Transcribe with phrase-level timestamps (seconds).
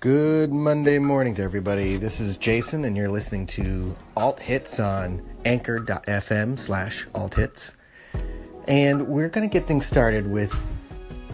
[0.00, 1.96] Good Monday morning to everybody.
[1.96, 7.74] This is Jason, and you're listening to Alt Hits on anchor.fm slash alt hits.
[8.68, 10.54] And we're going to get things started with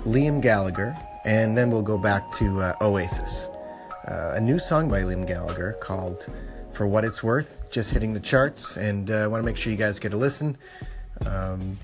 [0.07, 0.97] Liam Gallagher,
[1.27, 3.49] and then we'll go back to uh, Oasis.
[4.09, 6.27] Uh, a new song by Liam Gallagher called
[6.73, 9.73] For What It's Worth, just hitting the charts, and I uh, want to make sure
[9.73, 10.57] you guys get a listen.
[11.27, 11.79] Um,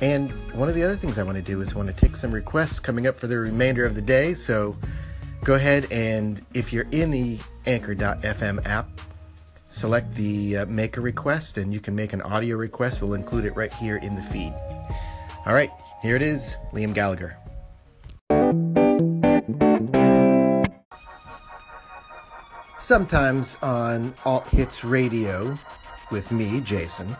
[0.00, 2.32] and one of the other things I want to do is want to take some
[2.32, 4.34] requests coming up for the remainder of the day.
[4.34, 4.76] So
[5.44, 8.88] go ahead and if you're in the Anchor.fm app,
[9.68, 13.02] select the uh, make a request and you can make an audio request.
[13.02, 14.54] We'll include it right here in the feed.
[15.46, 15.70] All right,
[16.02, 17.36] here it is Liam Gallagher.
[22.78, 25.58] Sometimes on Alt Hits Radio
[26.10, 27.16] with me, Jason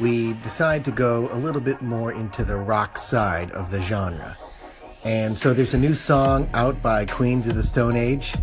[0.00, 4.36] we decide to go a little bit more into the rock side of the genre.
[5.04, 8.34] And so there's a new song out by Queens of the Stone Age.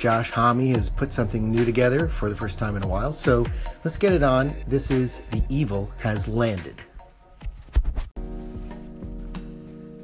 [0.00, 3.12] Josh Homme has put something new together for the first time in a while.
[3.12, 3.46] So
[3.84, 4.54] let's get it on.
[4.66, 6.74] This is The Evil Has Landed.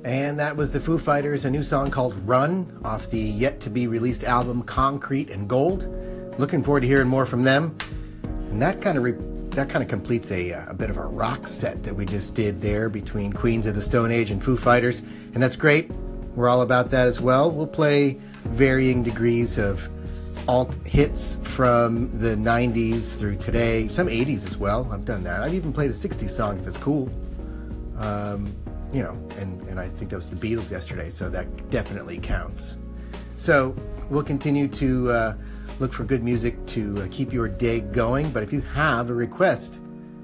[0.05, 3.71] And that was the Foo Fighters, a new song called Run off the yet to
[3.71, 5.89] be released album Concrete and Gold.
[6.39, 7.77] Looking forward to hearing more from them.
[8.51, 9.15] And that kind of re-
[9.55, 12.35] that kind of completes a, uh, a bit of a rock set that we just
[12.35, 15.01] did there between Queens of the Stone Age and Foo Fighters,
[15.33, 15.91] and that's great.
[16.35, 17.51] We're all about that as well.
[17.51, 19.89] We'll play varying degrees of
[20.49, 24.91] alt hits from the 90s through today, some 80s as well.
[24.93, 25.43] I've done that.
[25.43, 27.11] I've even played a 60s song if it's cool.
[27.99, 28.55] Um,
[28.93, 32.77] you know, and, and I think that was the Beatles yesterday, so that definitely counts.
[33.37, 33.75] So
[34.11, 35.11] we'll continue to.
[35.11, 35.35] Uh,
[35.81, 38.31] look for good music to uh, keep your day going.
[38.31, 39.81] But if you have a request,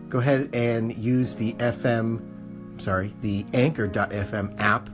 [0.09, 4.89] go ahead and use the FM, sorry, the Anchor.fm app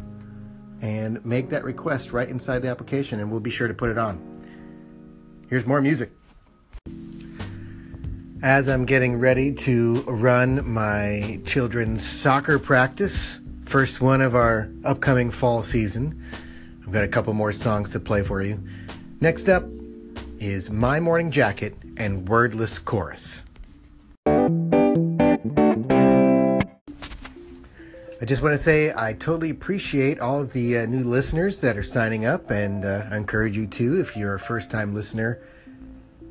[0.86, 3.98] and make that request right inside the application, and we'll be sure to put it
[3.98, 4.22] on.
[5.50, 6.12] Here's more music.
[8.40, 15.32] As I'm getting ready to run my children's soccer practice, first one of our upcoming
[15.32, 16.22] fall season,
[16.84, 18.62] I've got a couple more songs to play for you.
[19.20, 19.64] Next up,
[20.38, 23.45] is My Morning Jacket and Wordless Chorus.
[28.20, 31.76] I just want to say I totally appreciate all of the uh, new listeners that
[31.76, 35.40] are signing up, and uh, I encourage you to, if you're a first time listener,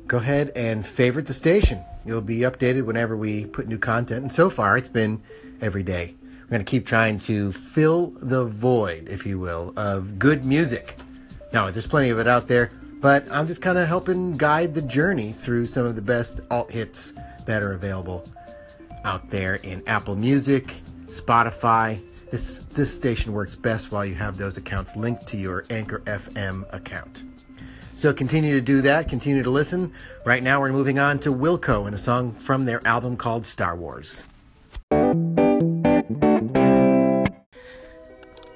[0.06, 1.84] go ahead and favorite the station.
[2.04, 5.22] You'll be updated whenever we put new content, and so far it's been
[5.60, 6.14] every day.
[6.42, 10.96] We're going to keep trying to fill the void, if you will, of good music.
[11.52, 12.70] Now, there's plenty of it out there
[13.00, 16.70] but I'm just kind of helping guide the journey through some of the best alt
[16.70, 17.14] hits
[17.44, 18.24] that are available
[19.04, 22.02] out there in Apple Music, Spotify.
[22.30, 26.64] This this station works best while you have those accounts linked to your Anchor FM
[26.74, 27.22] account.
[27.94, 29.92] So continue to do that, continue to listen.
[30.24, 33.74] Right now we're moving on to Wilco and a song from their album called Star
[33.74, 34.24] Wars.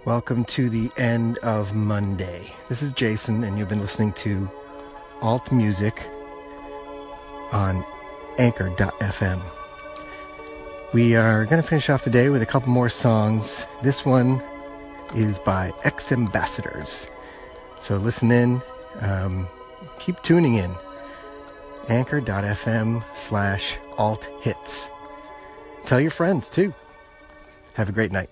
[0.04, 2.52] Welcome to the end of Monday.
[2.68, 4.50] This is Jason, and you've been listening to
[5.22, 6.02] Alt Music
[7.52, 7.84] on
[8.38, 9.59] Anchor.fm.
[10.92, 13.64] We are going to finish off the day with a couple more songs.
[13.80, 14.42] This one
[15.14, 17.06] is by X Ambassadors.
[17.80, 18.60] So listen in,
[19.00, 19.46] um,
[20.00, 20.74] keep tuning in.
[21.88, 24.88] Anchor.fm slash alt hits.
[25.86, 26.74] Tell your friends too.
[27.74, 28.30] Have a great night.